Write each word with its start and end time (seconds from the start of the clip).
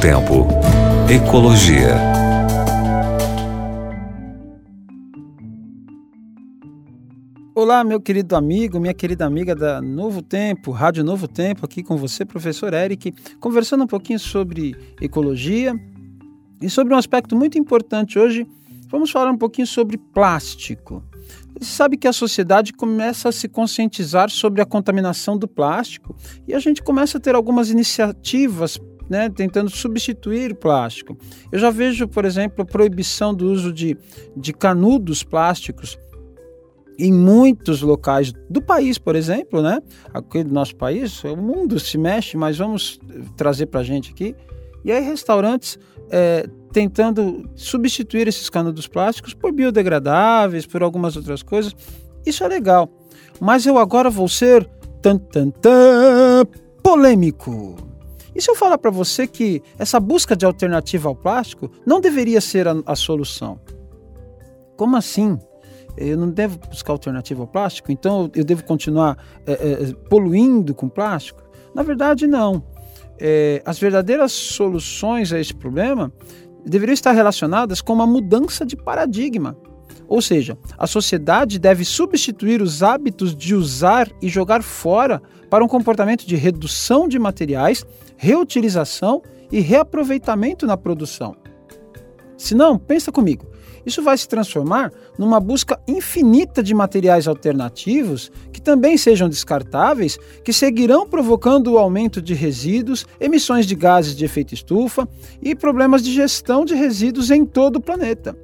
Tempo. 0.00 0.46
Ecologia. 1.10 1.94
Olá, 7.54 7.84
meu 7.84 8.00
querido 8.00 8.34
amigo, 8.34 8.80
minha 8.80 8.94
querida 8.94 9.26
amiga 9.26 9.54
da 9.54 9.82
Novo 9.82 10.22
Tempo, 10.22 10.70
Rádio 10.70 11.04
Novo 11.04 11.28
Tempo, 11.28 11.66
aqui 11.66 11.82
com 11.82 11.98
você, 11.98 12.24
professor 12.24 12.72
Eric, 12.72 13.12
conversando 13.38 13.84
um 13.84 13.86
pouquinho 13.86 14.18
sobre 14.18 14.74
ecologia 15.02 15.78
e 16.62 16.70
sobre 16.70 16.94
um 16.94 16.96
aspecto 16.96 17.36
muito 17.36 17.58
importante 17.58 18.18
hoje. 18.18 18.46
Vamos 18.88 19.10
falar 19.10 19.30
um 19.30 19.36
pouquinho 19.36 19.66
sobre 19.66 19.98
plástico. 19.98 21.04
Você 21.58 21.72
sabe 21.72 21.98
que 21.98 22.08
a 22.08 22.12
sociedade 22.14 22.72
começa 22.72 23.28
a 23.28 23.32
se 23.32 23.46
conscientizar 23.50 24.30
sobre 24.30 24.62
a 24.62 24.66
contaminação 24.66 25.36
do 25.36 25.46
plástico 25.46 26.16
e 26.48 26.54
a 26.54 26.58
gente 26.58 26.82
começa 26.82 27.18
a 27.18 27.20
ter 27.20 27.34
algumas 27.34 27.68
iniciativas 27.68 28.80
né, 29.10 29.28
tentando 29.28 29.68
substituir 29.68 30.54
plástico. 30.54 31.18
Eu 31.50 31.58
já 31.58 31.68
vejo, 31.70 32.06
por 32.06 32.24
exemplo, 32.24 32.62
a 32.62 32.64
proibição 32.64 33.34
do 33.34 33.50
uso 33.50 33.72
de, 33.72 33.98
de 34.36 34.52
canudos 34.52 35.24
plásticos 35.24 35.98
em 36.96 37.12
muitos 37.12 37.82
locais 37.82 38.32
do 38.48 38.62
país, 38.62 38.98
por 38.98 39.16
exemplo, 39.16 39.62
né? 39.62 39.80
Aqui 40.14 40.44
do 40.44 40.52
nosso 40.52 40.76
país, 40.76 41.24
o 41.24 41.36
mundo 41.36 41.80
se 41.80 41.98
mexe, 41.98 42.36
mas 42.36 42.58
vamos 42.58 43.00
trazer 43.36 43.66
para 43.66 43.80
a 43.80 43.82
gente 43.82 44.12
aqui. 44.12 44.36
E 44.84 44.92
aí, 44.92 45.02
restaurantes 45.02 45.78
é, 46.10 46.46
tentando 46.72 47.50
substituir 47.56 48.28
esses 48.28 48.48
canudos 48.48 48.86
plásticos 48.86 49.34
por 49.34 49.50
biodegradáveis, 49.50 50.66
por 50.66 50.82
algumas 50.82 51.16
outras 51.16 51.42
coisas. 51.42 51.74
Isso 52.24 52.44
é 52.44 52.48
legal. 52.48 52.88
Mas 53.40 53.66
eu 53.66 53.78
agora 53.78 54.10
vou 54.10 54.28
ser 54.28 54.68
tan, 55.02 55.16
tan, 55.16 55.50
tan, 55.50 56.44
polêmico. 56.82 57.89
E 58.34 58.40
se 58.40 58.50
eu 58.50 58.54
falar 58.54 58.78
para 58.78 58.90
você 58.90 59.26
que 59.26 59.62
essa 59.78 59.98
busca 59.98 60.36
de 60.36 60.44
alternativa 60.44 61.08
ao 61.08 61.14
plástico 61.14 61.70
não 61.84 62.00
deveria 62.00 62.40
ser 62.40 62.68
a, 62.68 62.74
a 62.86 62.94
solução? 62.94 63.60
Como 64.76 64.96
assim? 64.96 65.38
Eu 65.96 66.16
não 66.16 66.30
devo 66.30 66.58
buscar 66.58 66.92
alternativa 66.92 67.42
ao 67.42 67.46
plástico? 67.46 67.90
Então 67.92 68.30
eu 68.34 68.44
devo 68.44 68.64
continuar 68.64 69.18
é, 69.46 69.52
é, 69.52 69.92
poluindo 70.08 70.74
com 70.74 70.88
plástico? 70.88 71.42
Na 71.74 71.82
verdade, 71.82 72.26
não. 72.26 72.64
É, 73.18 73.62
as 73.66 73.78
verdadeiras 73.78 74.32
soluções 74.32 75.32
a 75.32 75.38
esse 75.38 75.54
problema 75.54 76.12
deveriam 76.64 76.94
estar 76.94 77.12
relacionadas 77.12 77.80
com 77.80 77.92
uma 77.92 78.06
mudança 78.06 78.64
de 78.64 78.76
paradigma. 78.76 79.56
Ou 80.10 80.20
seja, 80.20 80.58
a 80.76 80.88
sociedade 80.88 81.56
deve 81.56 81.84
substituir 81.84 82.60
os 82.60 82.82
hábitos 82.82 83.32
de 83.34 83.54
usar 83.54 84.10
e 84.20 84.28
jogar 84.28 84.60
fora 84.60 85.22
para 85.48 85.64
um 85.64 85.68
comportamento 85.68 86.26
de 86.26 86.34
redução 86.34 87.06
de 87.06 87.16
materiais, 87.16 87.86
reutilização 88.16 89.22
e 89.52 89.60
reaproveitamento 89.60 90.66
na 90.66 90.76
produção. 90.76 91.36
Se 92.36 92.56
não, 92.56 92.76
pensa 92.76 93.12
comigo. 93.12 93.46
Isso 93.86 94.02
vai 94.02 94.18
se 94.18 94.26
transformar 94.26 94.92
numa 95.16 95.38
busca 95.38 95.78
infinita 95.86 96.60
de 96.60 96.74
materiais 96.74 97.28
alternativos 97.28 98.32
que 98.52 98.60
também 98.60 98.98
sejam 98.98 99.28
descartáveis, 99.28 100.18
que 100.44 100.52
seguirão 100.52 101.08
provocando 101.08 101.68
o 101.68 101.78
aumento 101.78 102.20
de 102.20 102.34
resíduos, 102.34 103.06
emissões 103.20 103.64
de 103.64 103.76
gases 103.76 104.16
de 104.16 104.24
efeito 104.24 104.54
estufa 104.54 105.08
e 105.40 105.54
problemas 105.54 106.02
de 106.02 106.12
gestão 106.12 106.64
de 106.64 106.74
resíduos 106.74 107.30
em 107.30 107.46
todo 107.46 107.76
o 107.76 107.80
planeta. 107.80 108.36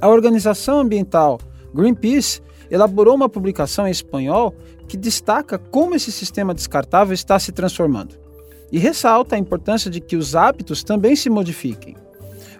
A 0.00 0.08
organização 0.08 0.80
ambiental 0.80 1.38
Greenpeace 1.74 2.40
elaborou 2.70 3.14
uma 3.14 3.28
publicação 3.28 3.86
em 3.86 3.90
espanhol 3.90 4.54
que 4.88 4.96
destaca 4.96 5.58
como 5.58 5.94
esse 5.94 6.10
sistema 6.10 6.54
descartável 6.54 7.12
está 7.12 7.38
se 7.38 7.52
transformando 7.52 8.18
e 8.72 8.78
ressalta 8.78 9.34
a 9.34 9.38
importância 9.38 9.90
de 9.90 10.00
que 10.00 10.16
os 10.16 10.34
hábitos 10.34 10.82
também 10.82 11.14
se 11.14 11.28
modifiquem. 11.28 11.96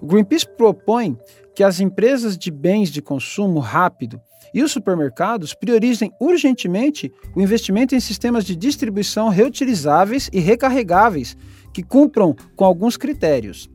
O 0.00 0.06
Greenpeace 0.06 0.46
propõe 0.56 1.16
que 1.54 1.62
as 1.62 1.80
empresas 1.80 2.36
de 2.36 2.50
bens 2.50 2.90
de 2.90 3.00
consumo 3.00 3.58
rápido 3.58 4.20
e 4.52 4.62
os 4.62 4.72
supermercados 4.72 5.54
priorizem 5.54 6.10
urgentemente 6.20 7.12
o 7.34 7.40
investimento 7.40 7.94
em 7.94 8.00
sistemas 8.00 8.44
de 8.44 8.56
distribuição 8.56 9.28
reutilizáveis 9.28 10.28
e 10.32 10.40
recarregáveis 10.40 11.36
que 11.72 11.82
cumpram 11.82 12.34
com 12.56 12.64
alguns 12.64 12.96
critérios. 12.96 13.70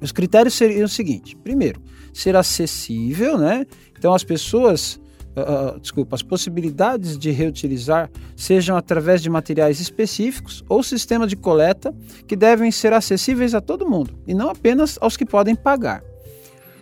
Os 0.00 0.10
critérios 0.10 0.54
seriam 0.54 0.86
o 0.86 0.88
seguinte: 0.88 1.36
primeiro, 1.36 1.80
ser 2.12 2.36
acessível, 2.36 3.38
né? 3.38 3.66
Então 3.98 4.14
as 4.14 4.24
pessoas, 4.24 5.00
uh, 5.36 5.78
desculpa, 5.80 6.14
as 6.14 6.22
possibilidades 6.22 7.18
de 7.18 7.30
reutilizar 7.30 8.10
sejam 8.36 8.76
através 8.76 9.22
de 9.22 9.30
materiais 9.30 9.80
específicos 9.80 10.64
ou 10.68 10.82
sistema 10.82 11.26
de 11.26 11.36
coleta 11.36 11.94
que 12.26 12.36
devem 12.36 12.70
ser 12.70 12.92
acessíveis 12.92 13.54
a 13.54 13.60
todo 13.60 13.88
mundo 13.88 14.14
e 14.26 14.34
não 14.34 14.50
apenas 14.50 14.98
aos 15.00 15.16
que 15.16 15.24
podem 15.24 15.54
pagar. 15.54 16.02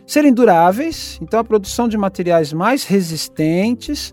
Serem 0.06 0.32
duráveis, 0.32 1.18
então 1.22 1.38
a 1.38 1.44
produção 1.44 1.86
de 1.86 1.96
materiais 1.96 2.52
mais 2.52 2.82
resistentes, 2.82 4.12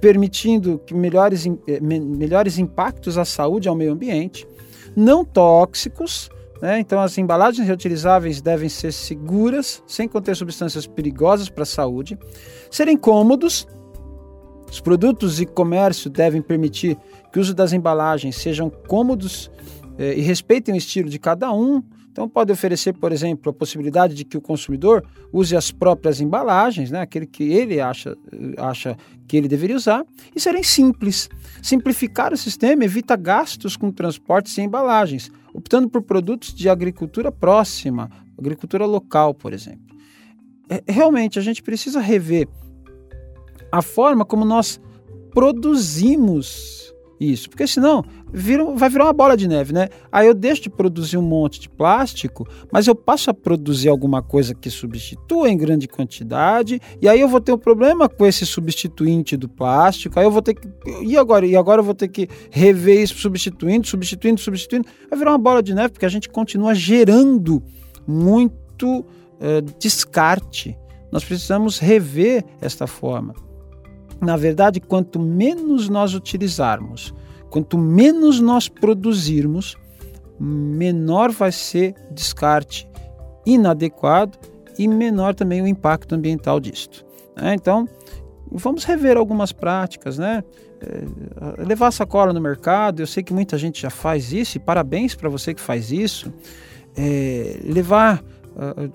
permitindo 0.00 0.80
que 0.86 0.94
melhores, 0.94 1.46
eh, 1.66 1.80
melhores 1.80 2.58
impactos 2.58 3.18
à 3.18 3.24
saúde 3.24 3.66
e 3.66 3.68
ao 3.68 3.74
meio 3.74 3.92
ambiente, 3.92 4.46
não 4.94 5.24
tóxicos, 5.24 6.30
né? 6.62 6.78
Então, 6.78 7.00
as 7.00 7.18
embalagens 7.18 7.66
reutilizáveis 7.66 8.40
devem 8.40 8.68
ser 8.68 8.92
seguras, 8.92 9.82
sem 9.84 10.06
conter 10.06 10.36
substâncias 10.36 10.86
perigosas 10.86 11.48
para 11.48 11.64
a 11.64 11.66
saúde, 11.66 12.16
serem 12.70 12.96
cômodos. 12.96 13.66
Os 14.70 14.80
produtos 14.80 15.40
e 15.40 15.44
comércio 15.44 16.08
devem 16.08 16.40
permitir 16.40 16.96
que 17.32 17.38
o 17.38 17.42
uso 17.42 17.52
das 17.52 17.72
embalagens 17.72 18.36
sejam 18.36 18.70
cômodos 18.70 19.50
eh, 19.98 20.14
e 20.16 20.20
respeitem 20.20 20.72
o 20.72 20.78
estilo 20.78 21.10
de 21.10 21.18
cada 21.18 21.52
um. 21.52 21.82
Então, 22.12 22.28
pode 22.28 22.52
oferecer, 22.52 22.92
por 22.92 23.10
exemplo, 23.10 23.50
a 23.50 23.52
possibilidade 23.52 24.14
de 24.14 24.24
que 24.24 24.36
o 24.36 24.40
consumidor 24.40 25.02
use 25.32 25.56
as 25.56 25.72
próprias 25.72 26.20
embalagens, 26.20 26.92
né, 26.92 27.00
aquele 27.00 27.26
que 27.26 27.42
ele 27.42 27.80
acha, 27.80 28.16
acha 28.58 28.96
que 29.26 29.36
ele 29.36 29.48
deveria 29.48 29.74
usar, 29.74 30.04
e 30.34 30.38
serem 30.38 30.62
simples. 30.62 31.28
Simplificar 31.60 32.32
o 32.32 32.36
sistema 32.36 32.84
evita 32.84 33.16
gastos 33.16 33.76
com 33.76 33.90
transportes 33.90 34.56
e 34.58 34.60
embalagens, 34.60 35.30
optando 35.52 35.88
por 35.88 36.02
produtos 36.02 36.54
de 36.54 36.68
agricultura 36.68 37.30
próxima, 37.30 38.10
agricultura 38.38 38.86
local, 38.86 39.34
por 39.34 39.52
exemplo. 39.52 39.94
É, 40.68 40.82
realmente, 40.90 41.38
a 41.38 41.42
gente 41.42 41.62
precisa 41.62 42.00
rever 42.00 42.48
a 43.70 43.82
forma 43.82 44.24
como 44.24 44.44
nós 44.44 44.80
produzimos 45.32 46.92
isso, 47.18 47.48
porque 47.48 47.66
senão 47.66 48.04
vira, 48.32 48.64
vai 48.74 48.88
virar 48.88 49.04
uma 49.04 49.12
bola 49.12 49.36
de 49.36 49.46
neve, 49.46 49.72
né? 49.72 49.88
Aí 50.10 50.26
eu 50.26 50.34
deixo 50.34 50.62
de 50.62 50.70
produzir 50.70 51.16
um 51.16 51.22
monte 51.22 51.60
de 51.60 51.68
plástico, 51.68 52.46
mas 52.72 52.86
eu 52.86 52.94
passo 52.94 53.30
a 53.30 53.34
produzir 53.34 53.88
alguma 53.88 54.22
coisa 54.22 54.54
que 54.54 54.70
substitua 54.70 55.50
em 55.50 55.56
grande 55.56 55.86
quantidade, 55.86 56.80
e 57.00 57.08
aí 57.08 57.20
eu 57.20 57.28
vou 57.28 57.40
ter 57.40 57.52
um 57.52 57.58
problema 57.58 58.08
com 58.08 58.26
esse 58.26 58.46
substituinte 58.46 59.36
do 59.36 59.48
plástico, 59.48 60.18
aí 60.18 60.24
eu 60.24 60.30
vou 60.30 60.42
ter 60.42 60.54
que. 60.54 60.68
E 61.04 61.16
agora? 61.16 61.46
E 61.46 61.56
agora 61.56 61.80
eu 61.80 61.84
vou 61.84 61.94
ter 61.94 62.08
que 62.08 62.28
rever 62.50 63.02
isso 63.02 63.16
substituindo, 63.16 63.86
substituindo, 63.86 64.40
substituindo. 64.40 64.88
Vai 65.10 65.18
virar 65.18 65.32
uma 65.32 65.38
bola 65.38 65.62
de 65.62 65.74
neve, 65.74 65.90
porque 65.90 66.06
a 66.06 66.10
gente 66.10 66.28
continua 66.28 66.74
gerando 66.74 67.62
muito 68.06 69.04
é, 69.40 69.60
descarte. 69.78 70.76
Nós 71.10 71.24
precisamos 71.24 71.78
rever 71.78 72.44
esta 72.60 72.86
forma. 72.86 73.34
Na 74.20 74.36
verdade, 74.36 74.80
quanto 74.80 75.18
menos 75.18 75.88
nós 75.88 76.14
utilizarmos, 76.14 77.12
quanto 77.52 77.76
menos 77.76 78.40
nós 78.40 78.66
produzirmos, 78.66 79.76
menor 80.40 81.30
vai 81.30 81.52
ser 81.52 81.94
descarte 82.10 82.88
inadequado 83.44 84.38
e 84.78 84.88
menor 84.88 85.34
também 85.34 85.60
o 85.60 85.66
impacto 85.66 86.14
ambiental 86.14 86.58
disto. 86.58 87.04
Né? 87.36 87.54
Então, 87.54 87.86
vamos 88.50 88.84
rever 88.84 89.18
algumas 89.18 89.52
práticas, 89.52 90.16
né? 90.16 90.42
É, 90.80 91.62
levar 91.62 91.92
sacola 91.92 92.32
no 92.32 92.40
mercado, 92.40 93.00
eu 93.00 93.06
sei 93.06 93.22
que 93.22 93.34
muita 93.34 93.58
gente 93.58 93.82
já 93.82 93.90
faz 93.90 94.32
isso, 94.32 94.56
e 94.56 94.60
parabéns 94.60 95.14
para 95.14 95.28
você 95.28 95.52
que 95.52 95.60
faz 95.60 95.92
isso. 95.92 96.32
É, 96.96 97.60
levar, 97.64 98.24
uh, 98.56 98.90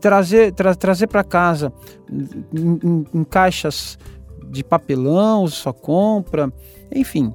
trazer, 0.00 0.52
tra 0.52 0.74
trazer 0.74 1.06
para 1.06 1.24
casa 1.24 1.72
em, 2.12 2.78
em, 2.84 3.06
em 3.12 3.24
caixas 3.24 3.98
de 4.50 4.62
papelão, 4.62 5.48
só 5.48 5.72
compra, 5.72 6.52
enfim. 6.94 7.32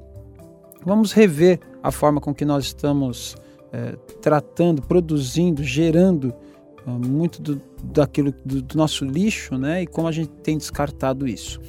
Vamos 0.84 1.12
rever 1.12 1.60
a 1.82 1.90
forma 1.90 2.20
com 2.20 2.34
que 2.34 2.44
nós 2.44 2.64
estamos 2.64 3.36
é, 3.72 3.96
tratando, 4.20 4.82
produzindo, 4.82 5.62
gerando 5.62 6.34
é, 6.86 6.90
muito 6.90 7.40
do, 7.40 7.60
daquilo 7.82 8.34
do, 8.44 8.60
do, 8.62 8.76
nosso 8.76 9.04
lixo, 9.04 9.56
né? 9.56 9.82
E 9.82 9.86
como 9.86 10.08
a 10.08 10.12
gente 10.12 10.30
tem 10.42 10.58
descartado 10.58 11.26
isso. 11.26 11.60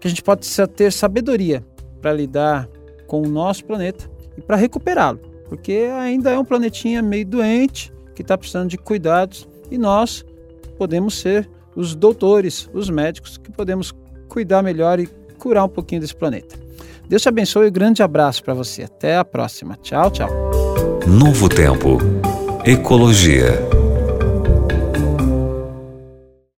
Que 0.00 0.06
a 0.06 0.10
gente 0.10 0.22
pode 0.22 0.46
ter 0.74 0.92
sabedoria 0.92 1.64
para 2.00 2.12
lidar 2.12 2.68
com 3.06 3.22
o 3.22 3.28
nosso 3.28 3.64
planeta 3.64 4.08
e 4.36 4.40
para 4.40 4.56
recuperá-lo, 4.56 5.18
porque 5.48 5.88
ainda 5.98 6.30
é 6.30 6.38
um 6.38 6.44
planetinha 6.44 7.02
meio 7.02 7.26
doente 7.26 7.92
que 8.14 8.22
está 8.22 8.36
precisando 8.36 8.68
de 8.68 8.78
cuidados 8.78 9.48
e 9.70 9.78
nós 9.78 10.24
podemos 10.76 11.18
ser 11.18 11.48
os 11.74 11.94
doutores, 11.94 12.68
os 12.72 12.90
médicos 12.90 13.38
que 13.38 13.50
podemos 13.50 13.92
cuidar 14.28 14.62
melhor 14.62 15.00
e 15.00 15.08
curar 15.38 15.64
um 15.64 15.68
pouquinho 15.68 16.00
desse 16.00 16.14
planeta. 16.14 16.67
Deus 17.08 17.22
te 17.22 17.28
abençoe 17.28 17.66
e 17.66 17.68
um 17.68 17.72
grande 17.72 18.02
abraço 18.02 18.44
para 18.44 18.54
você. 18.54 18.84
Até 18.84 19.16
a 19.16 19.24
próxima. 19.24 19.76
Tchau, 19.82 20.10
tchau. 20.10 20.28
Novo 21.06 21.48
Tempo. 21.48 21.98
Ecologia. 22.64 23.67